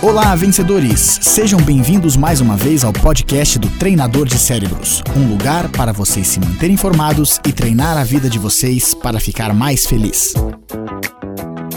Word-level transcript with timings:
Olá, 0.00 0.32
vencedores! 0.36 1.18
Sejam 1.20 1.60
bem-vindos 1.60 2.16
mais 2.16 2.40
uma 2.40 2.56
vez 2.56 2.84
ao 2.84 2.92
podcast 2.92 3.58
do 3.58 3.68
Treinador 3.68 4.26
de 4.26 4.38
Cérebros 4.38 5.02
um 5.16 5.28
lugar 5.28 5.68
para 5.70 5.92
vocês 5.92 6.28
se 6.28 6.38
manterem 6.38 6.74
informados 6.74 7.40
e 7.44 7.52
treinar 7.52 7.98
a 7.98 8.04
vida 8.04 8.30
de 8.30 8.38
vocês 8.38 8.94
para 8.94 9.18
ficar 9.18 9.52
mais 9.52 9.86
feliz. 9.86 10.34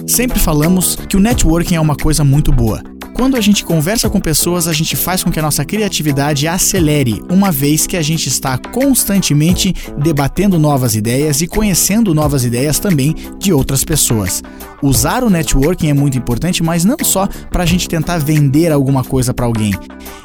Sempre 0.05 0.39
falamos 0.39 0.96
que 0.96 1.18
o 1.18 1.20
networking 1.20 1.73
é 1.76 1.81
uma 1.81 1.96
coisa 1.96 2.23
muito 2.23 2.52
boa 2.52 2.84
quando 3.21 3.38
a 3.38 3.42
gente 3.42 3.63
conversa 3.63 4.10
com 4.10 4.19
pessoas, 4.19 4.67
a 4.67 4.74
gente 4.74 4.96
faz 4.96 5.24
com 5.24 5.29
que 5.29 5.38
a 5.38 5.44
nossa 5.44 5.63
criatividade 5.63 6.47
acelere, 6.47 7.21
uma 7.29 7.51
vez 7.51 7.85
que 7.85 7.96
a 7.96 8.01
gente 8.01 8.28
está 8.28 8.58
constantemente 8.58 9.76
debatendo 9.96 10.58
novas 10.58 10.96
ideias 10.96 11.39
e 11.39 11.46
conhecendo 11.46 12.15
novas 12.15 12.44
ideias 12.44 12.79
também 12.79 13.15
de 13.38 13.53
outras 13.53 13.84
pessoas. 13.84 14.42
Usar 14.81 15.24
o 15.24 15.29
networking 15.29 15.89
é 15.89 15.94
muito 15.94 16.17
importante, 16.17 16.63
mas 16.63 16.84
não 16.84 16.98
só 17.03 17.27
para 17.52 17.62
a 17.62 17.66
gente 17.67 17.88
tentar 17.88 18.17
vender 18.17 18.71
alguma 18.71 19.03
coisa 19.03 19.31
para 19.35 19.45
alguém. 19.45 19.75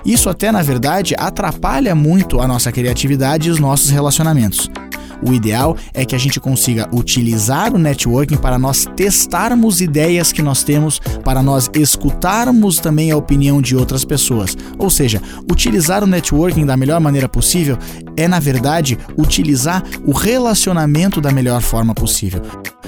Isso 0.03 0.31
até, 0.31 0.51
na 0.51 0.63
verdade, 0.63 1.15
atrapalha 1.19 1.95
muito 1.95 2.41
a 2.41 2.49
nossa 2.49 2.73
criatividade 2.73 3.49
e 3.49 3.51
os 3.51 3.61
nossos 3.61 3.91
relacionamentos. 3.91 4.71
O 5.23 5.33
ideal 5.33 5.77
é 5.95 6.05
que 6.05 6.15
a 6.15 6.19
gente 6.19 6.41
consiga 6.41 6.89
utilizar 6.93 7.75
o 7.75 7.79
networking 7.79 8.37
para 8.37 8.59
nós 8.59 8.87
testarmos 8.97 9.81
ideias 9.81 10.33
que 10.33 10.43
nós 10.43 10.63
temos, 10.63 10.99
para 11.25 11.43
nós 11.43 11.71
escutarmos 11.75 12.79
também 12.79 13.11
a 13.11 13.17
opinião 13.17 13.61
de 13.61 13.77
outras 13.77 14.05
pessoas. 14.05 14.57
Ou 14.79 14.91
seja, 14.91 15.21
utilizar 15.51 16.03
o 16.03 16.07
networking 16.07 16.67
da 16.67 16.77
melhor 16.77 17.01
maneira 17.01 17.29
possível 17.29 17.79
é, 18.17 18.29
na 18.29 18.41
verdade, 18.41 18.99
utilizar 19.17 19.83
o 20.05 20.13
relacionamento 20.13 21.21
da 21.21 21.31
melhor 21.31 21.61
forma 21.61 21.95
possível 21.95 22.43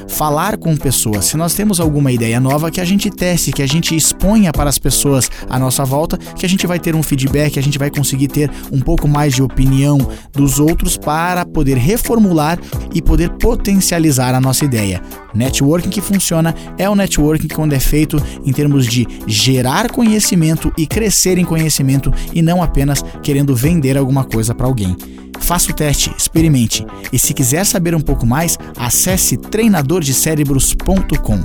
falar 0.08 0.56
com 0.56 0.76
pessoas. 0.76 1.26
Se 1.26 1.36
nós 1.36 1.54
temos 1.54 1.78
alguma 1.80 2.10
ideia 2.10 2.40
nova, 2.40 2.70
que 2.70 2.80
a 2.80 2.84
gente 2.84 3.10
teste, 3.10 3.52
que 3.52 3.62
a 3.62 3.66
gente 3.66 3.94
exponha 3.94 4.52
para 4.52 4.68
as 4.68 4.78
pessoas 4.78 5.30
à 5.48 5.58
nossa 5.58 5.84
volta, 5.84 6.16
que 6.16 6.44
a 6.44 6.48
gente 6.48 6.66
vai 6.66 6.78
ter 6.78 6.94
um 6.94 7.02
feedback, 7.02 7.58
a 7.58 7.62
gente 7.62 7.78
vai 7.78 7.90
conseguir 7.90 8.28
ter 8.28 8.50
um 8.72 8.80
pouco 8.80 9.06
mais 9.06 9.34
de 9.34 9.42
opinião 9.42 9.98
dos 10.32 10.58
outros 10.58 10.96
para 10.96 11.44
poder 11.44 11.76
reformular 11.76 12.58
e 12.94 13.02
poder 13.02 13.30
potencializar 13.30 14.34
a 14.34 14.40
nossa 14.40 14.64
ideia. 14.64 15.02
Networking 15.34 15.90
que 15.90 16.00
funciona 16.00 16.54
é 16.76 16.88
o 16.88 16.94
networking 16.94 17.48
quando 17.48 17.74
é 17.74 17.80
feito 17.80 18.20
em 18.44 18.52
termos 18.52 18.86
de 18.86 19.06
gerar 19.26 19.90
conhecimento 19.90 20.72
e 20.76 20.86
crescer 20.86 21.38
em 21.38 21.44
conhecimento 21.44 22.12
e 22.32 22.42
não 22.42 22.62
apenas 22.62 23.04
querendo 23.22 23.54
vender 23.54 23.96
alguma 23.96 24.24
coisa 24.24 24.54
para 24.54 24.66
alguém. 24.66 24.96
Faça 25.48 25.72
o 25.72 25.74
teste, 25.74 26.14
experimente 26.14 26.84
e 27.10 27.18
se 27.18 27.32
quiser 27.32 27.64
saber 27.64 27.94
um 27.94 28.02
pouco 28.02 28.26
mais, 28.26 28.58
acesse 28.76 29.38
treinadordecerebros.com. 29.38 31.40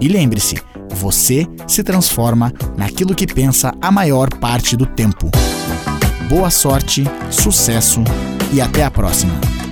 E 0.00 0.08
lembre-se, 0.08 0.56
você 0.90 1.46
se 1.64 1.84
transforma 1.84 2.52
naquilo 2.76 3.14
que 3.14 3.28
pensa 3.28 3.72
a 3.80 3.92
maior 3.92 4.28
parte 4.28 4.76
do 4.76 4.86
tempo. 4.86 5.30
Boa 6.28 6.50
sorte, 6.50 7.04
sucesso 7.30 8.02
e 8.52 8.60
até 8.60 8.82
a 8.82 8.90
próxima! 8.90 9.63